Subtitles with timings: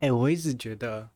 [0.00, 1.10] 哎、欸，我一直觉得，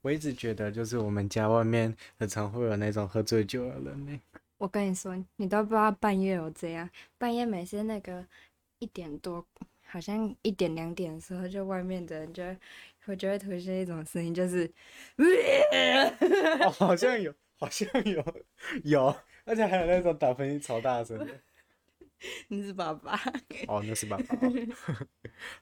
[0.00, 4.20] 我一直觉得，就是我们家外面很常会有那种喝醉酒的人呢。
[4.58, 8.24] 我跟你说，你都不知道半夜有这样，半夜每次那个
[8.78, 9.44] 一点多，
[9.84, 12.44] 好像一点两点的时候，就外面的人就
[13.04, 14.72] 会就会出现一种声音，就是，
[16.60, 18.24] 哦，好像有，好像有，
[18.84, 21.26] 有，而且还有那种打喷嚏超大声的。
[22.46, 23.20] 你是爸爸？
[23.66, 24.24] 哦，那是爸爸。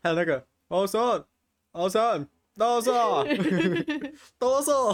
[0.02, 1.26] 还有那个，我说。
[1.72, 2.92] 老三，老三，
[4.38, 4.92] 多少？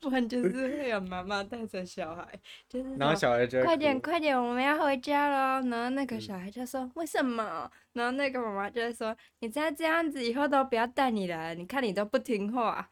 [0.00, 5.62] 不然就是会有妈妈带着小孩，就是然后小孩就快点快点，我们要回家了。
[5.68, 7.70] 然后那个小孩就说、嗯、为什么？
[7.92, 12.90] 然后那个妈妈就会说你再这样子，以后都不要带你来，你看你都不听话。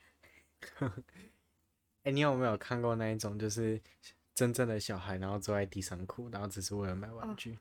[2.03, 3.81] 哎、欸，你有没有看过那一种，就是
[4.35, 7.59] 真正的小孩，然后坐在地上哭，然后只是为了买玩具？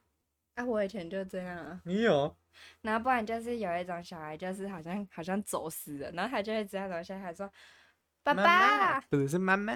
[0.60, 1.82] 哦啊，我以前就这样啊。
[1.86, 2.36] 你有？
[2.82, 7.50] 然后不然就是有一种小孩，就是好像好像走失了，然后他就会直接楼下还说
[8.24, 8.44] ：“爸爸。
[8.44, 9.74] 妈妈”不是是妈妈。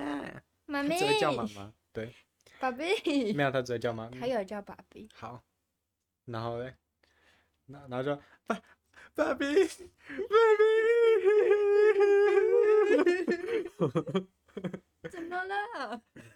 [0.66, 0.98] 妈咪。
[1.00, 1.73] 只会叫妈妈。
[1.94, 2.14] 对。
[2.59, 2.84] 爸比。
[3.34, 4.20] 没有，他只会叫妈咪。
[4.20, 5.08] 他有叫爸比。
[5.14, 5.42] 好。
[6.26, 6.73] 然后嘞？
[7.67, 8.14] 然然后就
[8.45, 8.56] 爸
[9.16, 9.56] 爸比爸比。
[15.09, 16.02] 怎么了？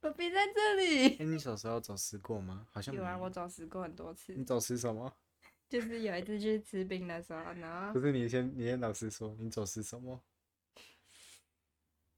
[0.00, 1.16] 爸比在这里。
[1.18, 2.66] 欸、你小时候走失过吗？
[2.70, 4.34] 好像有啊，我走失过很多次。
[4.34, 5.14] 你走失什么？
[5.68, 7.92] 就是有一次去吃冰的时候，然后。
[7.92, 10.20] 不是你先，你先老实说，你走失什么？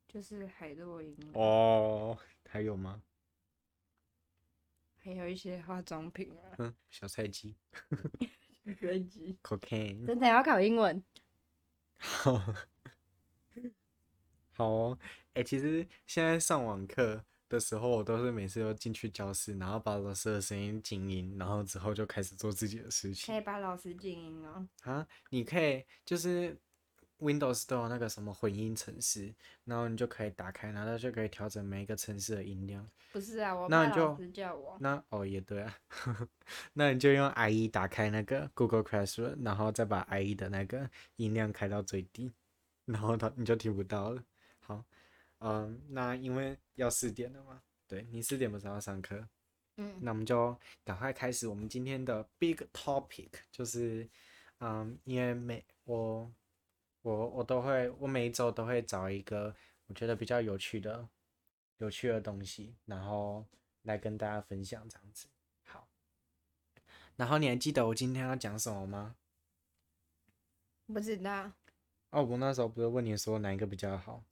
[0.08, 1.16] 就是海洛因。
[1.34, 2.16] 哦，
[2.48, 3.03] 还有吗？
[4.98, 6.55] 还有一些化妆品啊。
[6.58, 7.56] 嗯，小菜鸡。
[8.64, 9.36] 小菜鸡。
[9.42, 10.06] Cocaine。
[10.06, 11.03] 真的要考英文。
[11.98, 12.41] 好。
[14.55, 14.98] 好哦，
[15.34, 17.25] 哎、欸，其实现在上网课。
[17.53, 23.33] 的时候，我都是每次都进去教室，然后把老师的声音静音，然后之后就开始做自己的事情。
[23.33, 24.67] 可以把老师静音哦。
[24.83, 26.56] 啊，你可以就是
[27.19, 29.33] Windows 都有那个什么混音程式，
[29.64, 32.89] 然后你就可以打开，然后就可以调整每一个城市的音量。
[33.12, 34.76] 不是啊，我那你就叫我。
[34.81, 35.78] 那，那哦也对啊，
[36.72, 42.32] 那你就用 IE 打开那个 Google Classroom，然后再把 IE 的那个音量开到最低，
[42.87, 44.22] 然后它你就听不到了。
[44.60, 44.84] 好。
[45.44, 49.28] 嗯，那因为要四点了嘛，对，你四点不是要上课？
[49.76, 54.08] 嗯，那我们就赶快开始我们今天的 big topic，就是，
[54.60, 56.32] 嗯，因为每我
[57.00, 59.52] 我我都会，我每一周都会找一个
[59.86, 61.08] 我觉得比较有趣的
[61.78, 63.44] 有趣的东西，然后
[63.82, 65.26] 来跟大家分享这样子。
[65.64, 65.88] 好，
[67.16, 69.16] 然后你还记得我今天要讲什么吗？
[70.86, 71.50] 不知道。
[72.10, 74.22] 哦，我那时候不是问你说哪一个比较好？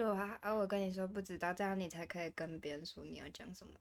[0.00, 3.74] 对啊，而我跟你说不知道，这样你才可以跟别人说你要讲什么，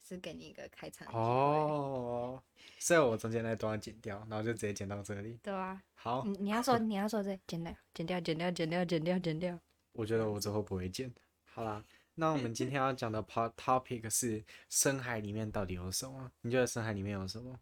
[0.00, 2.40] 是给你一个开场哦。
[2.78, 5.36] 所以我中间那段要剪掉，然后就直接剪到这里。
[5.42, 5.82] 对啊。
[5.94, 6.22] 好。
[6.24, 9.58] 你你要说你要说这剪掉剪掉剪掉剪掉剪掉剪掉。
[9.90, 11.12] 我觉得我之后不会剪。
[11.42, 11.84] 好啦，
[12.14, 16.30] 那我们今天要讲的 part topic 是深海里面到底有什么？
[16.42, 17.58] 你觉得深海里面有什么？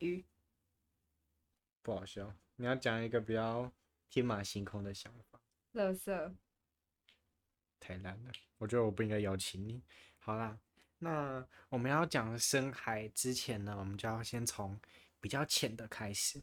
[0.00, 0.22] 鱼。
[1.80, 2.34] 不好笑。
[2.56, 3.72] 你要讲一个比较
[4.10, 5.33] 天马行空的想法。
[5.74, 6.34] 垃圾，
[7.80, 9.82] 太烂了，我觉得我不应该邀请你。
[10.18, 10.56] 好啦，
[10.98, 14.80] 那我们要讲深海之前呢，我们就要先从
[15.20, 16.40] 比较浅的开始。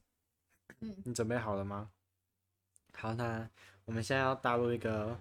[0.82, 1.94] 嗯，你准备好了吗？
[2.94, 3.50] 好，那
[3.86, 5.18] 我们现在要搭入一个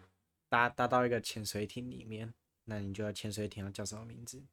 [0.49, 2.35] 搭搭到一个潜水艇里面，
[2.65, 4.45] 那你觉得潜水艇要叫什么名字？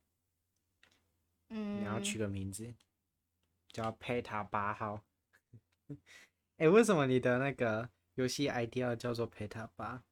[1.50, 2.76] 嗯，你要取个名字，
[3.70, 5.04] 叫佩塔八号。
[6.58, 7.90] 哎、欸，为什么你的那个？
[8.18, 10.04] 游戏 ID 叫做 Peta 八，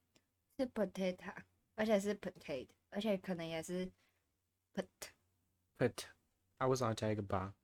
[0.60, 1.34] 是 Potato，
[1.74, 3.92] 而且是 Potato，而且可能也是
[4.76, 4.86] Put
[5.76, 6.04] Put，
[6.60, 7.56] 啊，为什么要加一个八？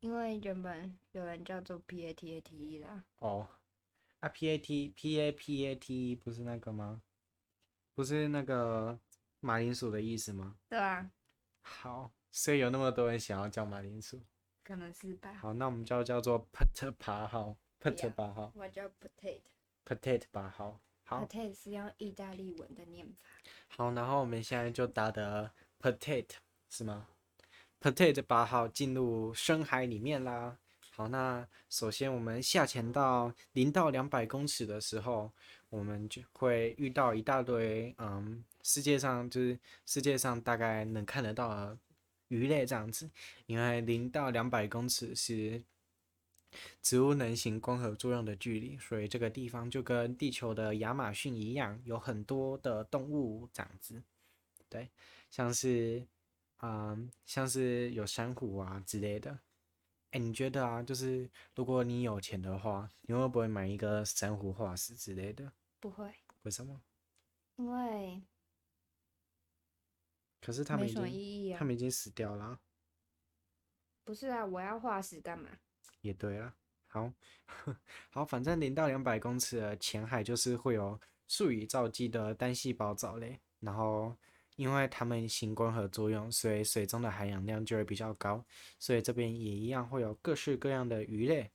[0.00, 3.04] 因为原本有人叫做 P A T A T E 啦。
[3.18, 3.48] 哦，
[4.18, 7.00] 啊 P A T P A P A T E 不是那个吗？
[7.94, 8.98] 不是那个
[9.38, 10.56] 马铃薯的意思吗？
[10.68, 11.08] 对啊。
[11.60, 14.20] 好，所以有那么多人想要叫马铃薯。
[14.64, 15.32] 可能是吧。
[15.34, 16.44] 好，那我们就叫做
[16.98, 17.56] 八号。
[17.82, 19.40] Put 八号，我叫 Potato。
[19.84, 21.26] Potato 八号，好。
[21.26, 23.28] Potato 是用意大利文的念法。
[23.66, 25.50] 好，然后我们现在就打的
[25.80, 26.36] Potato
[26.70, 27.08] 是吗
[27.80, 30.56] ？Potato 八号进入深海里面啦。
[30.92, 35.32] 好，那首先我们下潜到零到两百公尺的时候，
[35.68, 41.76] 我们就会遇到一大堆，嗯，世界上就是世界上大概能看得到的
[42.28, 43.10] 鱼类这样子，
[43.46, 45.60] 因为零到两百公尺是。
[46.80, 54.02] 植物能行光合作用的距离，所以这个地方就跟地球的亚马逊一样，有很多的动物这样子。
[54.68, 54.90] 对，
[55.30, 56.06] 像是，
[56.60, 59.38] 嗯，像是有珊瑚啊之类的。
[60.10, 65.52] 哎，你觉得啊，就是如果你有钱的话，你会不会买一个珊瑚化石之类的？
[65.80, 66.14] 不会。
[66.42, 66.82] 为什么？
[67.56, 68.22] 因为。
[70.40, 71.56] 可是他们已经。
[71.56, 72.60] 他们已经死掉了。
[74.04, 75.48] 不是啊，我要化石干嘛？
[76.02, 76.54] 也对啊。
[76.88, 77.10] 好，
[78.10, 84.14] 好，反正零到两百公尺的浅海就是会有数以兆计的单细胞藻类，然后
[84.56, 88.44] 因为它们行光合作用，所以水中的含氧量就会比较高，
[88.78, 91.50] 所以这边也一样会有各式各样的鱼类。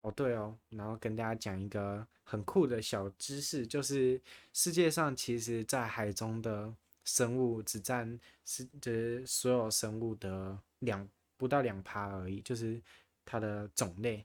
[0.00, 4.18] 哦，对哦，然后跟大家讲一个很酷的小知识，就是
[4.52, 6.72] 世界上其实在海中的
[7.04, 11.06] 生物只占是就是所有生物的两
[11.36, 12.80] 不到两趴而已，就是
[13.24, 14.24] 它的种类。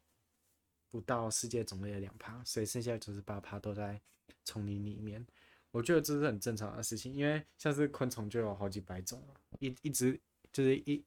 [0.92, 4.02] 不到世界种类的两趴，所以剩下九十八趴都在
[4.44, 5.24] 丛林里面。
[5.70, 9.24] 我觉得这是很正常的事情，因为像是昆虫就有好几百种，
[9.60, 10.20] 一一直
[10.52, 11.06] 就是一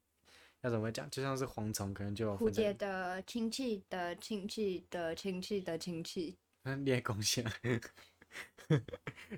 [0.61, 7.45] 要怎么讲，就像是蝗虫可能就有蝴蝶的亲戚的亲戚的亲戚的亲戚，嗯，猎贡献，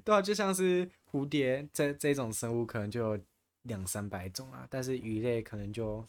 [0.04, 3.24] 对啊，就像是蝴蝶这这种生物可能就有
[3.62, 6.06] 两三百种啊，但是鱼类可能就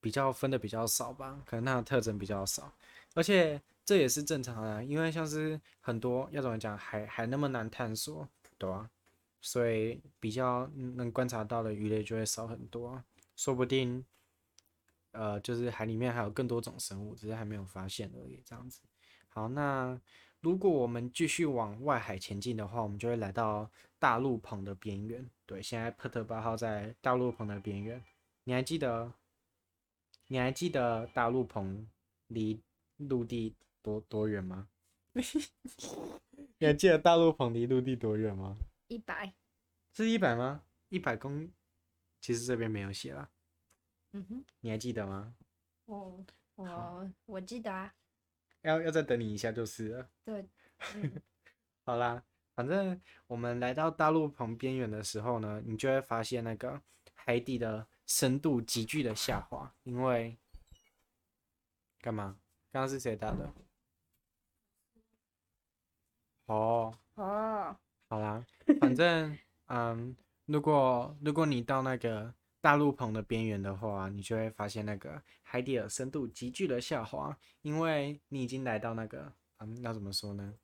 [0.00, 2.72] 比较分的比较少吧，可能它的特征比较少。
[3.14, 8.28] 而且这也是正常的，因为像是很多要怎么讲，还还那么难探索，
[8.58, 8.88] 对吧？
[9.40, 13.02] 所以比较能观察到的鱼类就会少很多，
[13.36, 14.04] 说不定，
[15.12, 18.42] 呃，就是海里面还有更多种生物，只是还没有发现而已。
[18.44, 18.80] 这样子。
[19.28, 19.98] 好，那
[20.40, 25.28] 如果我们继续往外海前进的话，我们就会来到大陆棚的边缘。
[25.46, 28.04] 对，现在波特八号在大陆棚的边缘。
[28.44, 29.12] 你还记得？
[30.28, 31.86] 你还记得大陆棚
[32.28, 32.62] 离？
[32.98, 34.68] 陆地多多远吗？
[35.14, 38.56] 你还记得大陆棚离陆地多远吗？
[38.88, 39.32] 一百，
[39.92, 40.64] 是一百吗？
[40.88, 41.48] 一百公，
[42.20, 43.30] 其实这边没有写啦。
[44.14, 45.36] 嗯哼，你还记得吗？
[45.84, 46.26] 我
[46.56, 47.94] 我我记得啊。
[48.62, 50.10] 要要再等你一下就是了。
[50.24, 50.44] 对。
[50.96, 51.22] 嗯、
[51.86, 52.24] 好啦，
[52.56, 56.82] 反正我们来到大陆棚边缘的时候呢，你就会发现那个
[57.14, 60.36] 海底的深度急剧的下滑，因为
[62.00, 62.36] 干嘛？
[62.72, 63.52] 刚刚是谁打的？
[66.46, 67.76] 哦哦，
[68.08, 68.44] 好啦，
[68.80, 70.16] 反正嗯，
[70.46, 80.54] 如果如果你到那个大陆棚的边缘的话，你就会发现那个海底的深度急剧的下滑，因为你已经来到那个嗯，要怎么说呢？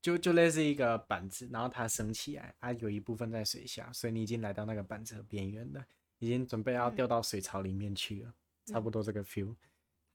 [0.00, 5.84] 就就类似一个板子，然后它升起来，它有一部分在水下，所以你已经来到那个板子的边缘了，
[6.22, 9.52] 已经准备要掉到水槽里面去了，嗯、差不多这个 feel。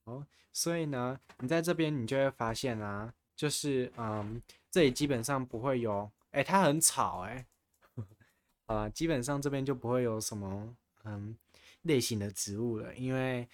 [0.05, 7.45] 哦，所以呢，你在这边你就会发现啦、啊，就是嗯，这里基本上不会有，哎、欸，它很吵、欸，
[7.95, 8.05] 哎，
[8.67, 10.73] 啊，基本上这边就不会有什么
[11.03, 11.37] 嗯
[11.81, 13.45] 类型的植物了，因为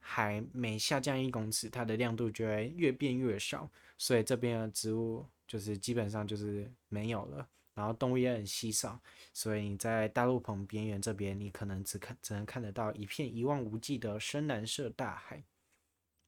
[0.00, 7.48] 海每下降一公尺，它的亮度就会越变越少，所以这边的植物就是基本上就是没有了，
[7.80, 9.00] 然后动物也很稀少，
[9.32, 15.42] 所以你在大陆棚边缘这边，你可能只看只能看得到一片一望无际的深蓝色大海。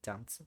[0.01, 0.45] 这样子，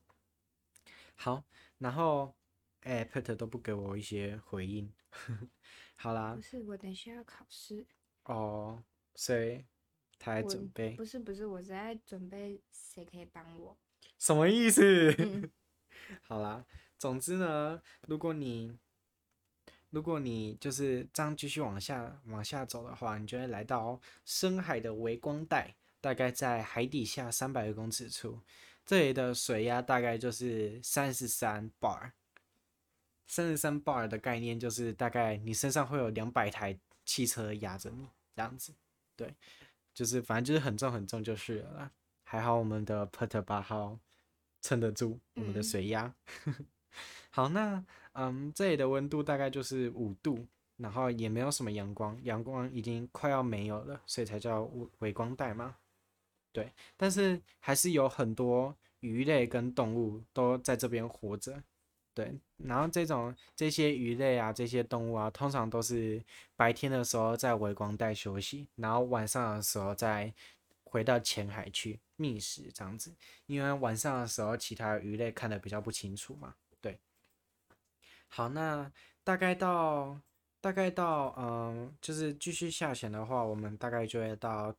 [1.14, 1.42] 好，
[1.78, 2.34] 然后，
[2.82, 4.92] 哎、欸、，Peter 都不给我一些回应，
[5.96, 6.34] 好啦。
[6.34, 7.86] 不是，我等一下要考试。
[8.24, 9.64] 哦，所以
[10.18, 10.90] 他在准备。
[10.90, 13.78] 不是不是，我在准备，谁可以帮我？
[14.18, 15.10] 什么意思？
[15.16, 15.50] 嗯、
[16.20, 16.66] 好啦，
[16.98, 18.76] 总之呢，如果你，
[19.96, 28.38] 如果你就是这样继续往下往下走的话，你就会来到深海的微光带，大概在海底下三百公尺处。
[28.84, 32.10] 这里的水压大概就是三十三 bar，
[33.26, 38.74] 三十三 bar 的概念就是大概你身上会有两百台汽车压着你这样子，
[39.16, 39.34] 对，
[39.94, 41.90] 就是反正就是很重很重就是了啦。
[42.22, 43.98] 还好我们的 Putter 八号
[44.60, 46.14] 撑得住我们的水压。
[46.44, 46.54] 嗯、
[47.30, 54.62] 好，那嗯，这里的温度大概就是五度，然后也没有什么阳光，阳光已经快要没有了，所以才叫
[54.98, 55.76] 微光带嘛。
[56.52, 61.62] 对，但是还是有很多鱼类跟动物都在这边活着。
[62.14, 66.24] 对，然后这种这些鱼类啊，这些动物啊，通常都是
[66.56, 70.32] 白天的时候在微光带休息，然后晚上的时候再
[70.84, 73.14] 回到浅海去觅食这样子。
[73.44, 76.54] 因为晚上的时候，其他鱼类看得比较不清楚嘛。
[78.28, 78.90] 好，那
[79.24, 80.20] 大概到
[80.60, 84.74] 大概到嗯，就是继续下潜的话，我们大概就会到。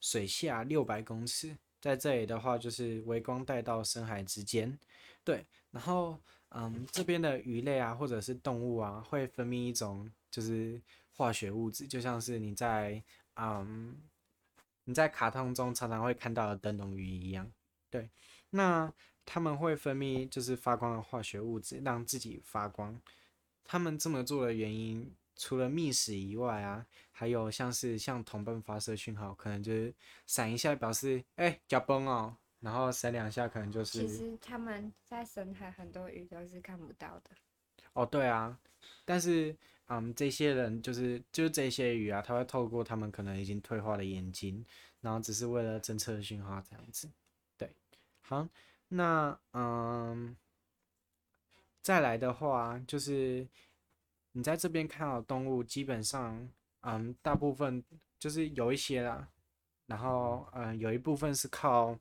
[0.00, 4.78] 水下六百公尺，在这里的话就是微光带到深海之间，
[5.24, 6.16] 对，然后
[6.50, 10.80] 嗯，这边的鱼类啊，或者是动物啊，会分泌一种就是
[11.10, 13.02] 化学物质，就像是你在
[13.34, 13.96] 嗯
[14.84, 17.50] 你在卡通中常常会看到的灯笼鱼一样，
[17.90, 18.08] 对，
[18.50, 18.92] 那
[19.30, 22.98] 他们会分泌就是发光的化学物质，让自己发光。
[23.62, 29.94] 他们这么做的原因，除了觅食以外啊，还有像是向同伴发射讯号，可能就是
[30.26, 34.00] 闪一下表示哎，脚崩哦，然后闪两下可能就是。
[34.00, 37.30] 其实他们在深海很多鱼都是看不到的。
[37.92, 38.58] 哦，对啊，
[39.04, 39.54] 但是
[39.88, 44.64] 嗯，这些人就是就是这些鱼啊，他会透过他们可能已经退化的眼睛，
[45.02, 47.10] 然后只是为了侦测讯号这样子。
[47.58, 47.70] 对，
[48.22, 48.48] 好，
[48.88, 50.36] 那嗯，
[51.82, 53.46] 再来的话就是。
[54.32, 56.48] 你在这边看到动物，基本上，
[56.82, 57.82] 嗯，大部分
[58.20, 59.26] 就是有一些啦，
[59.86, 61.98] 然后，嗯，有一部分是靠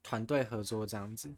[0.00, 1.34] 团队合作这样子。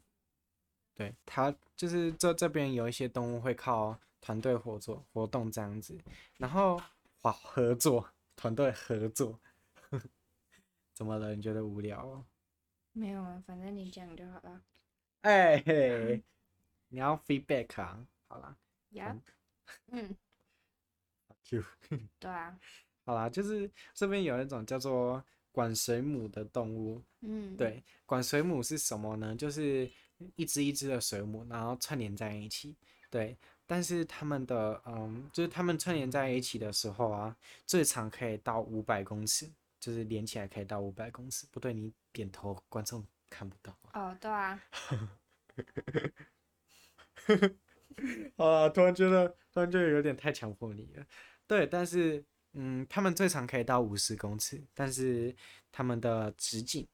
[0.93, 5.97] 对，它就是这这边有一些动物会靠团队合作活动这样子，
[6.37, 6.79] 然后，
[7.21, 9.39] 哇，合作，团队合作，
[10.93, 11.33] 怎么了？
[11.33, 12.25] 你觉得无聊哦？
[12.97, 14.61] 没有啊，反正你讲就好了。
[15.21, 16.23] 哎嘿，
[16.89, 18.07] 你要 feedback 啊？
[18.27, 18.57] 好啦。
[18.91, 19.11] Yeah.
[19.11, 19.21] 嗯
[19.91, 20.15] 嗯，
[21.43, 21.61] 就
[22.19, 22.59] 对啊，
[23.05, 29.35] 好啦，就是这边有一种叫做管水母的动物，嗯，对，管水母是什么呢？
[29.35, 29.89] 就是
[30.35, 32.75] 一只一只的水母，然后串联在一起，
[33.11, 33.37] 对，
[33.67, 37.35] 但是它们的，嗯，就是它们串联在一起的时候啊，
[37.65, 39.47] 最长可以到五百公尺，
[39.87, 41.47] 就是连起来可以到五百公尺。
[41.49, 43.73] 不对，你点头，观众看不到。
[43.93, 44.61] 哦，对啊。
[48.35, 48.67] 啊！
[48.67, 51.05] 突然觉得，突然觉得有点太强迫你了。
[51.47, 55.33] 对，但是，嗯，他们最长可以到五十公尺，但是
[55.71, 56.85] 他们的直径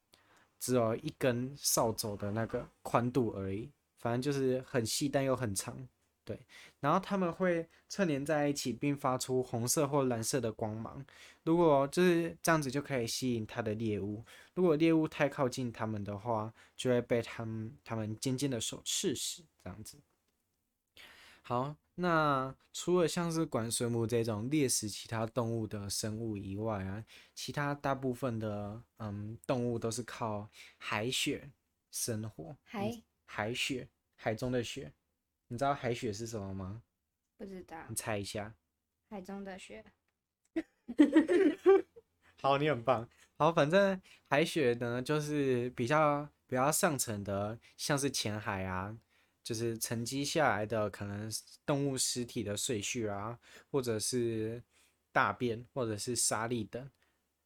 [0.59, 3.71] 只有一根扫帚的那个宽度而已。
[3.97, 5.89] 反正就是很细，但又很长。
[6.25, 6.39] 对，
[6.79, 11.05] 然后它们会串联在一起，并发出红色或蓝色的光芒。
[11.43, 14.23] 如果就是这样子，就可以吸引它的猎物。
[14.53, 19.43] 如果猎物太靠近它们的话，就会被它们它们尖尖的手刺死。
[19.63, 19.97] 这样子。
[21.41, 27.03] 好，那除了像是管水母这种猎食其他动物的生物以外啊，
[27.35, 31.51] 其他大部分的嗯动物都是靠海雪
[31.91, 32.55] 生活。
[32.63, 34.93] 海海雪，海中的雪，
[35.53, 36.81] 你知道海雪是什么吗？
[37.37, 37.77] 不知道。
[37.87, 38.55] 你猜一下。
[39.07, 39.85] 海中的雪。
[42.41, 43.07] 好，你很棒。
[43.37, 48.97] 好，反正海雪呢，就是比较比较上层的，像是浅海啊。
[49.43, 51.29] 就是沉积下来的可能
[51.67, 53.37] 动物尸体的碎屑啊，
[53.69, 54.63] 或者是
[55.11, 56.89] 大便，或者是沙粒等，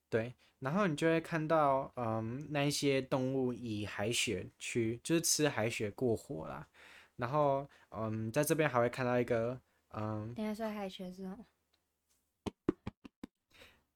[0.09, 6.69] 对，然后你就会看到，嗯，那一些动物以海雪去，就是吃海雪过活啦。
[7.17, 9.59] 然后，嗯，在这边还会看到一个，
[9.89, 11.37] 嗯，等下说海雪是吗？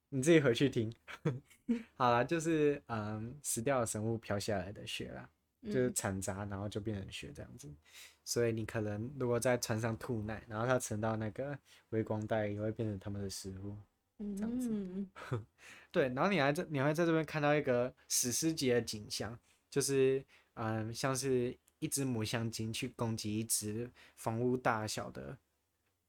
[0.09, 0.93] 你自己回去听。
[1.95, 5.29] 好了，就是嗯，死掉的生物飘下来的雪啦。
[5.63, 7.77] 就是残渣，然后就变成雪这样子，嗯、
[8.25, 11.55] 所以你可能如果在船上吐奶，然后它沉到那个
[11.89, 13.77] 微光带，也会变成他们的食物，
[14.17, 14.71] 这样子。
[14.71, 15.07] 嗯、
[15.91, 20.25] 对，然后你还在，你会在这边看到一个史诗级的景象，就是
[20.55, 25.37] 嗯，像是一只抹香鲸去攻击一只房屋大小的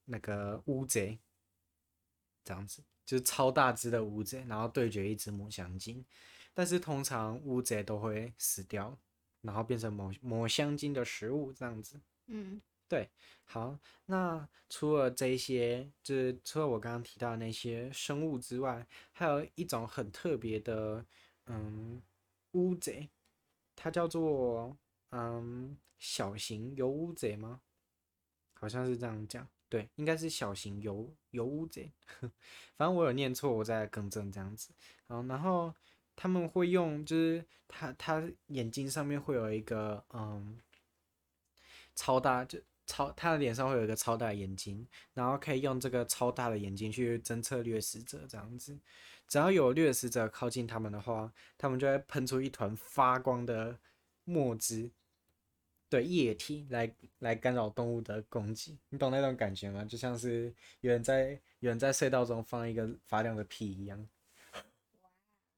[0.05, 1.19] 那个乌贼，
[2.45, 6.05] 这样子，就是超大只的乌贼，然后对决一只抹香鲸，
[6.55, 8.97] 但是通常乌贼都会死掉。
[9.43, 13.11] 然后变成抹抹香鲸的食物这样子，嗯，对，
[13.43, 13.77] 好，
[14.07, 21.05] 那除了这些，就是除了我刚刚提到的那些生物之外，还有一种很特别的，
[21.47, 22.01] 嗯，
[22.53, 23.11] 乌贼，
[23.75, 24.77] 它叫做
[25.13, 27.63] 嗯小型游乌贼吗？
[28.55, 31.93] 好像是这样讲，对，应该是小型游游乌贼，
[32.77, 34.73] 反正我有念错，我再更正这样子，
[35.07, 35.73] 好，然后。
[36.15, 40.61] 他们会用，就是他他眼睛上面会有一个嗯
[41.95, 48.79] 超大，就超他的脸上会有一个超大的眼睛，然后可以用这个超大的眼睛去侦测掠食者这样子。
[49.27, 53.79] 只要有掠食者靠近他们的话，他们就会喷出一团发光的
[54.25, 54.93] 墨汁，
[55.93, 58.79] 对液体来来干扰动物的攻击。
[58.89, 59.85] 你懂那种感觉吗？
[59.85, 64.09] 就像是有人在有人在隧道中放一个发亮的屁一样。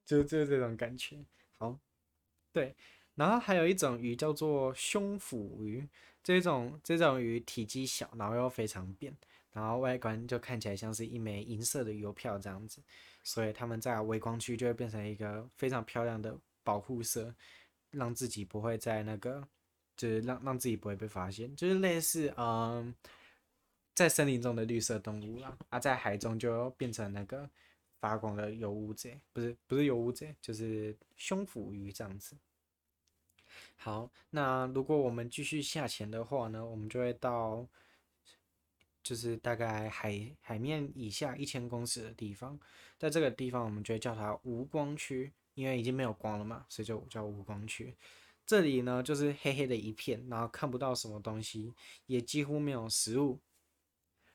[0.04, 1.24] 就就是这种感觉，
[1.56, 1.78] 好，
[2.52, 2.74] 对，
[3.14, 5.88] 然后还有一种鱼叫做胸腹鱼，
[6.22, 9.16] 这种这种鱼体积小，然后又非常扁，
[9.52, 12.82] 然后外观就看起来像是一枚银色的邮票这样子，
[13.22, 17.32] 所以它们在微光区就会变成一个非常漂亮的保护色，
[17.92, 19.46] 让自己不会在那个，
[19.96, 22.94] 就是让让自己不会被发现，就是类似嗯，
[23.94, 27.48] 在森林中的绿色动物啦，啊，在海中就变成那个。
[28.00, 32.36] 发光的游乌贼不是不是游乌贼，就是胸腹鱼这样子。
[33.76, 37.66] 好，那如果我们继续下潜的话呢，我们就会到，
[39.02, 42.60] 就是大概海海面以下一千公尺的地方，
[42.98, 47.96] 在这个地方我们就会叫它无光区，因为已经没有光了嘛，所以就叫无光区。
[48.46, 51.74] 这里呢就是黑黑的一片，然后看不到什么东西，
[52.06, 53.40] 也几乎没有食物，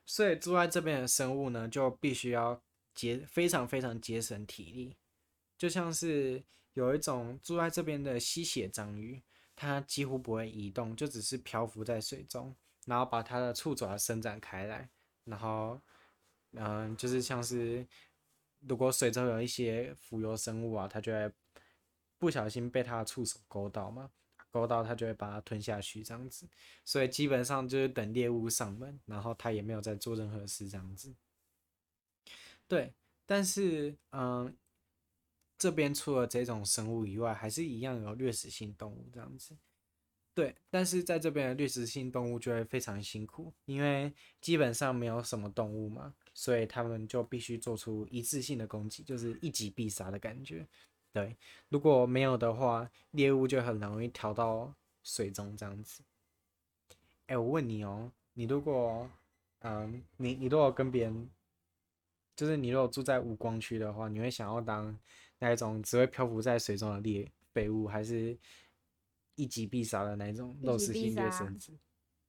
[0.05, 2.61] 所以住在这边的生物呢就必须要
[2.93, 4.97] 节非常非常节省体力，
[5.57, 9.21] 就像是有一种住在这边的吸血章鱼。
[9.61, 14.89] 它几乎不会移动，就只是漂浮在水中，然后把它的触爪伸展开来，
[15.25, 15.77] 然后，
[16.53, 17.85] 嗯、就是像是
[18.61, 21.29] 如果水中有一些浮游生物啊，它就会
[22.19, 24.11] 不小心被它的触手勾到嘛，
[24.51, 26.47] 勾到它就会把它吞下去这样子，
[26.85, 31.15] 所以基本上就是等猎物上门，然后它也没有在做任何事这样子。
[32.67, 32.93] 对，
[33.25, 34.55] 但是，嗯、
[35.57, 39.57] 这边除了这种生物以外，还是一样有掠食性动物这样子。
[40.35, 50.67] 对，但是在这边的掠食性动物就会非常辛苦，因为基本上没有什么动物嘛，所以他们就必须做出一次性的攻击，就是一击必杀的感觉。
[51.19, 54.73] 对，如果没有的话，猎物就很容易跳到
[55.03, 56.01] 水中这样子。
[57.27, 59.09] 哎，我问你哦，你如果，
[59.59, 61.29] 嗯，你你如果跟别人，
[62.35, 64.97] 就是你如果住在无光区的话，你会想要当？
[65.41, 68.37] 那一种只会漂浮在水中的猎废物，还是
[69.35, 71.73] 一击必杀的那一种肉食性掠食者？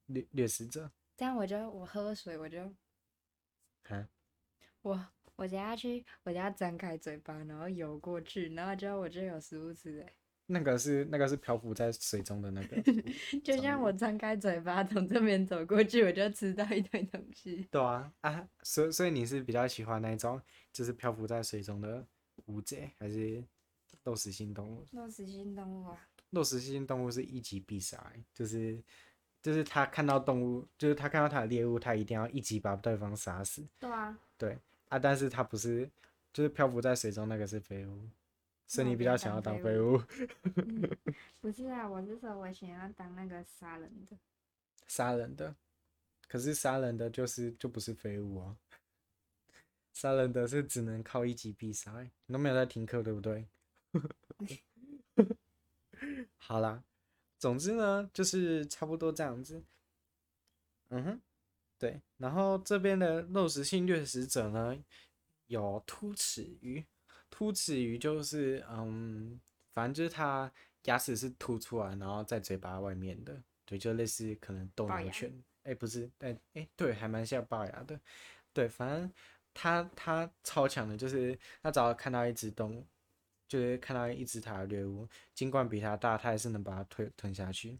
[0.06, 0.90] 掠掠食者。
[1.16, 2.72] 这样我就我喝水我就，
[3.82, 4.08] 哈
[4.82, 5.08] 我
[5.40, 10.12] 我等下去，我等下张开嘴巴，然后游过去，然后就我就有食物吃哎。
[10.46, 12.76] 那个是那个是漂浮在水中的那个，
[13.42, 17.66] 就像我张开嘴巴从这边走过去，我就吃到一堆东西。
[17.70, 20.38] 对啊啊，所以所以你是比较喜欢那种
[20.72, 22.06] 就是漂浮在水中的？
[22.46, 23.42] 乌贼还是
[24.02, 24.84] 肉食性动物？
[24.92, 26.08] 肉食性动物啊！
[26.30, 28.82] 肉食性动物是一击必杀，就是
[29.40, 33.64] 就是他看到动物，就是他看到他的猎物，他一定要一击把对方杀死。
[33.78, 34.18] 对啊。
[34.36, 34.58] 对
[34.90, 35.90] 啊，但是它不是，
[36.32, 38.08] 就是漂浮在水中那个是废物，
[38.66, 40.00] 所以你比较想要当废物。
[40.56, 40.96] 嗯，
[41.40, 44.16] 不是啊，我是说我想要当那个杀人的。
[44.86, 45.54] 杀人的，
[46.28, 48.56] 可是杀人的就是就不是废物啊。
[49.92, 53.46] 杀人的是只能靠一级必杀，你都没有在听课对不对？
[56.38, 56.82] 好啦，
[57.38, 59.62] 总之呢就是差不多这样子。
[60.88, 61.20] 嗯哼，
[61.80, 62.00] 对。
[62.18, 64.78] 然后这边的肉食性掠食者呢，
[65.48, 66.84] 有突齿鱼。
[67.28, 69.40] 突齿鱼就是嗯，
[69.72, 70.48] 反正就是它
[70.84, 75.28] 牙齿是凸出来，然后在嘴巴外面的，对，就类似可能斗牛犬。
[75.64, 77.98] 哎、欸，不是，哎、欸、哎，对，还蛮像龅牙的。
[78.52, 79.10] 对，反正。
[79.52, 82.86] 它它超强的，就是它只要看到一只动物，
[83.48, 87.76] 就是看到一只它的猎物，尽管比它大，它还是能把它吞吞下去，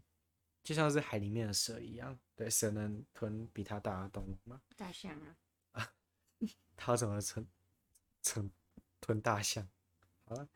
[0.63, 2.17] 就像是海里面的蛇一样。
[2.35, 4.61] 对，蛇能吞比它大的动物吗？
[4.75, 5.35] 大象啊！
[5.73, 5.93] 啊，
[6.75, 7.47] 它怎么吞
[8.23, 8.51] 吞
[8.99, 9.67] 吞大象？
[10.25, 10.47] 好了，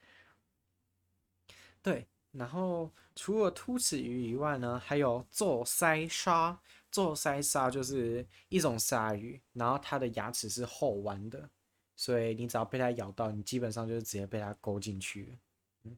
[1.82, 6.60] 对，然后除了突齿鱼以外呢，还有皱鳃鲨。
[6.92, 11.50] 皱鳃鲨就是一种鲨鱼，然后它的牙齿是后弯的，
[11.94, 15.38] 所以你只要被它咬到，你基本上就是直接被它勾进去了。
[15.84, 15.98] 嗯，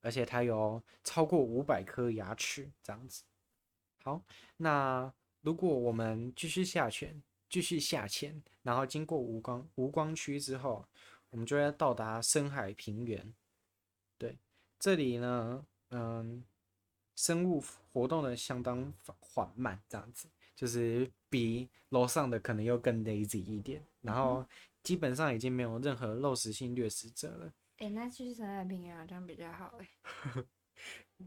[0.00, 3.22] 而且它有超过五百颗牙齿，这样子。
[4.02, 4.22] 好，
[4.56, 10.84] 那如果我们继续下潜，继续下潜，然后经过无光无光区之后，
[11.30, 13.34] 我们就要到达深海平原。
[14.18, 14.38] 对，
[14.78, 16.44] 这里呢，嗯。
[17.14, 17.62] 生物
[17.92, 24.44] 活动的相当缓慢，这样子就是比楼上的可能又更 lazy 一点，然后
[24.82, 27.46] 基本上已经没有任何肉食性掠食者了。
[27.76, 29.88] 哎、欸，那去深海平原好像比较好哎，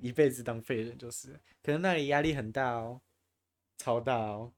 [0.02, 3.02] 一辈子当废人就是，可能那里压力很大哦，
[3.78, 4.54] 超大哦。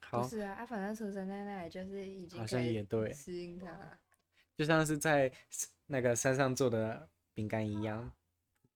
[0.00, 3.98] 好，不是啊，啊，反正出生在那里就是已经好像也对，适应它，
[4.56, 5.30] 就像是在
[5.86, 8.10] 那个山上做的饼干一样。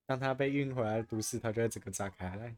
[0.07, 2.55] 当他被运回来的都市，他就会整个炸开来。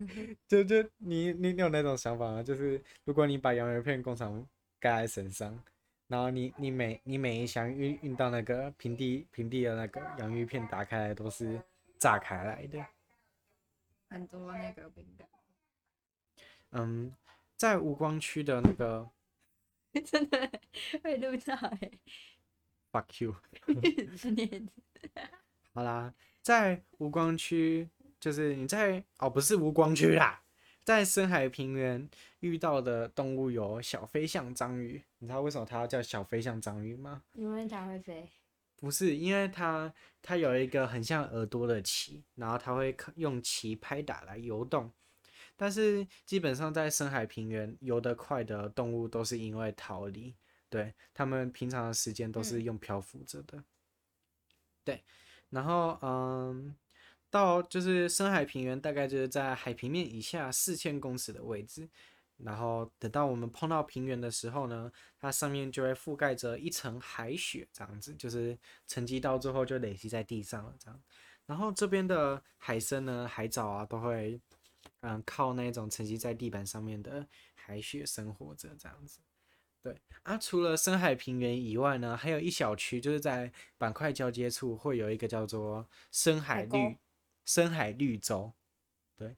[0.48, 2.42] 就就你你有那种想法吗？
[2.42, 4.44] 就是如果你把洋芋片工厂
[4.80, 5.62] 盖在身上，
[6.08, 11.60] 然后你你每你每一箱运运到那个平地平地的那个洋芋片打开来都是
[11.98, 12.84] 炸开来的。
[14.08, 15.26] 很多那个饼干。
[16.72, 17.14] 嗯，
[17.56, 19.08] 在无光区的那个
[20.04, 20.50] 真的
[21.02, 21.90] 会录到哎。
[22.90, 23.36] Fuck you。
[25.72, 26.12] 好啦，
[26.42, 27.88] 在无光区，
[28.20, 30.41] 就是你在哦，不是无光区啦，
[30.84, 32.08] 在深海平原
[32.40, 35.02] 遇到的动物有小飞象章鱼。
[35.18, 37.22] 你知道为什么它要叫小飞象章鱼吗？
[37.34, 38.28] 因为它会飞。
[38.76, 44.90] 不是，因为它它有一个很像耳朵的鳍，然后它会用鳍拍打来游动。
[45.56, 50.34] 但是基本上在深海平原游得快的动物都是因为逃离，
[50.68, 53.58] 对，他们平常的时间都是用漂浮着的。
[53.58, 53.64] 嗯、
[54.82, 55.04] 对，
[55.50, 56.74] 然后嗯，
[57.32, 61.88] 到就是深海平原大概就是在海平面以下四千公尺的位置。
[62.36, 71.00] 然后等到我们碰到平原的时候呢，它上面就会覆盖着一层海雪，这样子就是沉积到最后就累积在地上了，这样。
[71.46, 74.40] 然后这边的海参呢，海藻啊，都会
[75.00, 79.20] 嗯靠那种沉积在地板上面的海雪生活着，这样子。
[79.80, 86.98] 对啊，除了深海平原以外呢，还有一小区就是在板块交接处会有一个叫做深海绿海
[87.44, 88.52] 深海绿洲，
[89.16, 89.36] 对，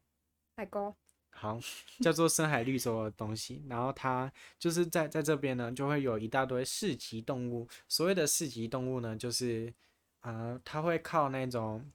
[0.56, 0.94] 海沟。
[1.36, 1.58] 好，
[2.00, 7.68] 叫做深海绿洲的东西，然后它就是在在这边呢，就会有一大堆市级动物。
[7.88, 9.74] 所谓的市级动物呢，就是
[10.20, 11.90] 啊、呃，它会靠那种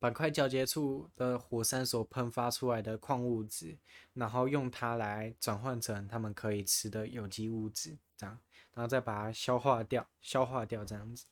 [0.00, 3.78] 板块交接处的火山所喷发出来的矿物质，
[4.14, 8.36] 然后用它来转换成它们可以吃的有机物质，这样，
[8.74, 11.26] 然后再把它消化掉，消化掉这样子。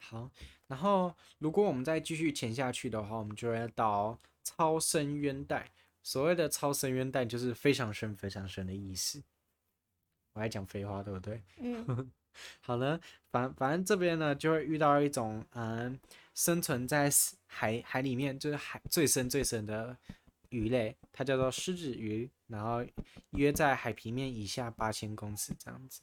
[0.00, 0.30] 好，
[0.66, 5.70] 然后如果我们再继续潜下去的话，我们就会到超深渊带。
[6.02, 9.22] 所谓的超深渊带就是非常深、非常深的意思。
[10.32, 11.42] 我还讲废话，对不对？
[11.58, 12.10] 嗯。
[12.60, 12.98] 好了，
[13.32, 15.98] 反反正这边呢，就会遇到一种嗯，
[16.32, 17.10] 生存在
[17.48, 19.96] 海海里面，就是海最深最深的
[20.50, 22.86] 鱼类，它叫做狮子鱼，然后
[23.30, 26.02] 约在海平面以下八千公尺这样子。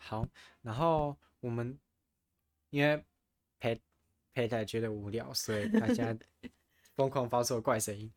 [0.00, 0.26] 好，
[0.62, 1.78] 然后我们
[2.70, 3.04] 因为
[3.60, 3.80] 佩
[4.34, 6.18] 佩太觉得无聊，所以他现在。
[6.96, 8.12] 疯狂发出怪声音，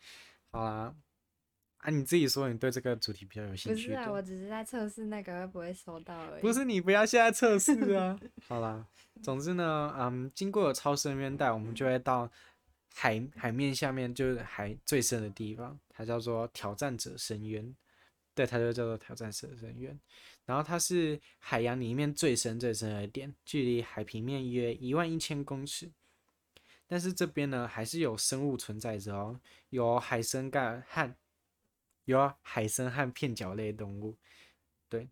[0.52, 0.94] 好啦，
[1.78, 3.88] 啊，你自己说你对这个主题比较有兴趣。
[3.88, 6.42] 不是啊，我只是在测试那个会不会收到而已。
[6.42, 8.20] 不是你不要现在测试啊。
[8.46, 8.86] 好啦，
[9.22, 12.30] 总之呢，嗯，经过了超深渊带，我们就会到
[12.94, 17.74] 海海面下面，就是海最深的地方，它叫做挑战者深渊。
[18.36, 20.00] 对，它就叫做挑战者深渊。
[20.46, 25.92] 然后它是海洋里面最深最深的点，距离海平面约一万一千公尺。
[26.88, 31.16] 但是这边呢，还是有生物存在着哦，有海参干和
[32.06, 34.16] 有海参和片脚类动物，
[34.90, 35.08] 对，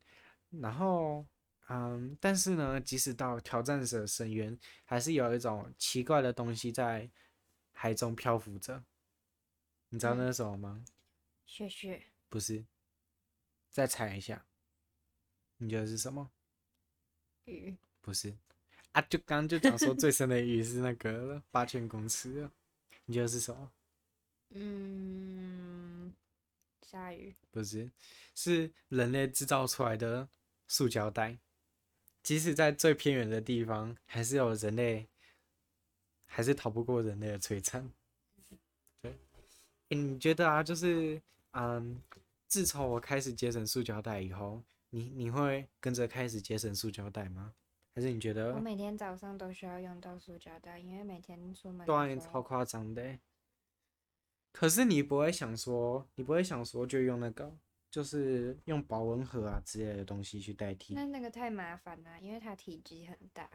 [0.50, 1.26] 然后
[1.70, 7.10] 嗯，但是呢，即使到挑战者深渊，还是有一种奇怪的东西在
[7.72, 8.84] 海中漂浮着，
[9.90, 10.84] 你知道那是什么吗？
[11.46, 12.04] 雪雪？
[12.30, 12.64] 不是，
[13.72, 14.46] 再猜一下，
[15.58, 16.30] 你觉得是什么？
[17.46, 17.76] 鱼？
[18.02, 18.38] 不是。
[18.92, 22.50] 啊，就刚刚就讲说最深的鱼是那个八千公尺，
[23.06, 23.72] 你觉得是什么？
[24.50, 26.14] 嗯，
[26.82, 27.34] 鲨鱼？
[27.50, 27.90] 不是，
[28.36, 30.28] 是人类制造出来的
[30.68, 31.40] 塑胶袋。
[32.22, 35.08] 即使在最偏远的地方，还是有人类，
[36.26, 37.90] 还是逃不过人类的摧残。
[39.02, 39.18] 对，
[39.90, 42.00] 欸，你觉得啊，就是嗯，
[42.52, 47.56] 自从我开始节省塑胶袋以后，你你会跟着开始节省塑胶袋吗？
[47.96, 48.54] 还是你觉得？
[48.54, 51.88] 我每天早上都需要用到塑胶袋，因为每天出门。
[51.88, 53.18] 对，超夸张的。
[54.52, 57.58] 可是你不会想说，你不会想说就用那个，
[57.90, 60.94] 就是用保温盒啊之类的东西去代替。
[60.94, 63.50] 那那个太麻烦了，因为它体积很大。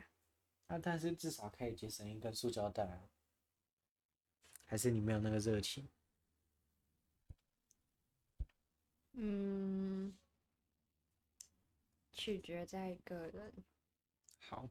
[0.69, 3.11] 啊，但是至少可以节省一根塑胶袋啊。
[4.65, 5.87] 还是你没有那个热情？
[9.19, 10.15] 嗯，
[12.13, 13.65] 取决在个人。
[14.39, 14.69] 好，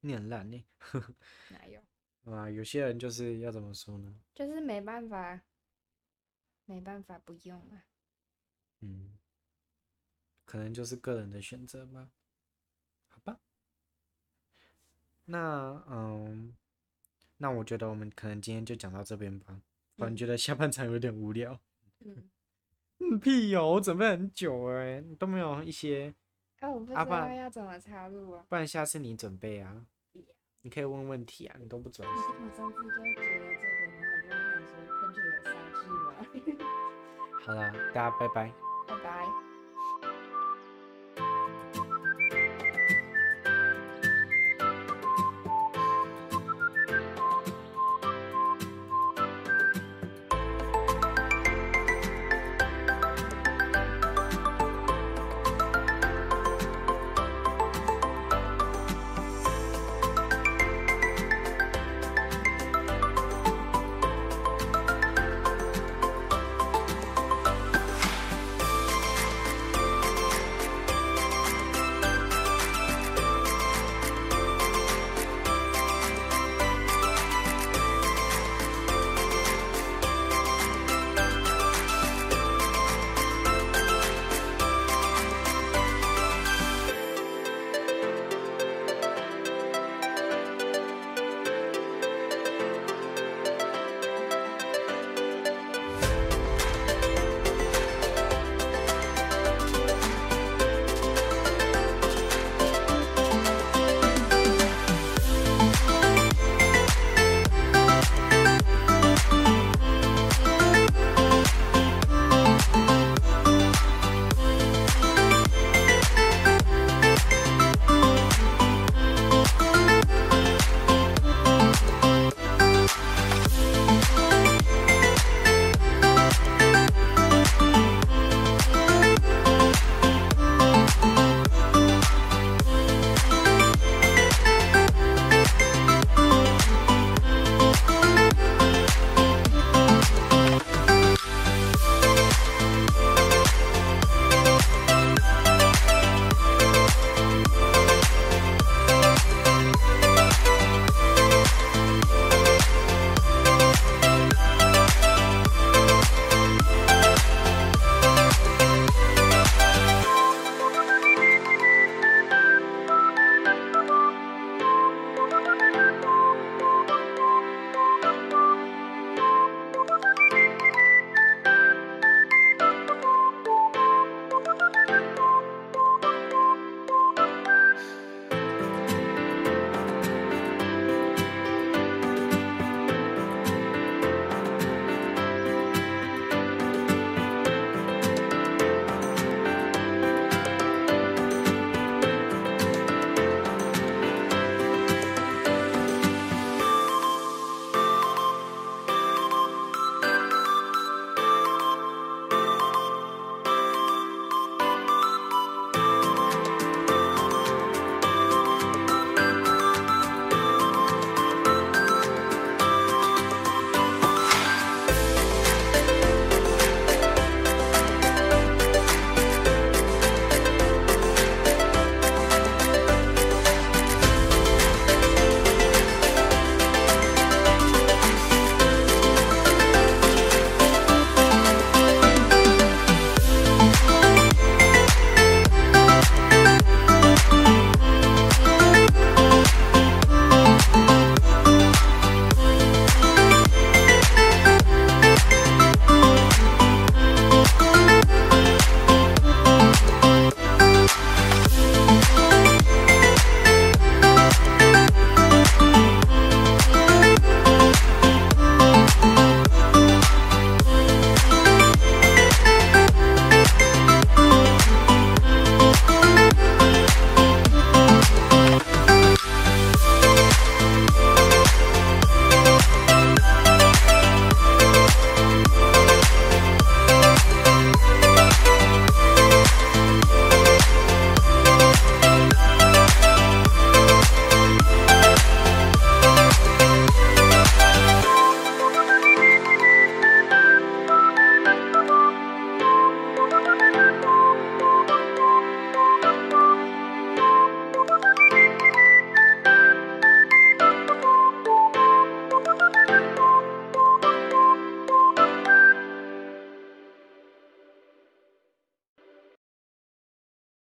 [0.00, 0.64] 你很烂呢。
[1.48, 1.80] 哪有？
[2.24, 4.20] 啊，有些人就是要怎么说呢？
[4.34, 5.42] 就是没办法，
[6.64, 7.86] 没办法不用啊。
[8.80, 9.16] 嗯，
[10.44, 12.10] 可能就是个人的选择吧。
[13.06, 13.40] 好吧。
[15.26, 16.56] 那嗯，
[17.36, 19.62] 那我觉得我们可能今天就讲到这边吧。
[19.94, 21.60] 不然觉得下半场有点无聊。
[22.00, 22.28] 嗯。
[23.10, 23.66] 嗯， 屁哟！
[23.72, 26.14] 我准备很久哎，都没有一些。
[26.60, 28.44] 啊，我不知道要怎么插入啊。
[28.48, 29.84] 不然下次你准备啊，
[30.62, 32.24] 你可以问问题啊，你都不专心。
[32.26, 36.06] 我上次就觉得这个，然后就想说喷出有杀气嘛。
[37.44, 38.52] 好了，大家拜拜
[38.88, 39.23] 拜拜。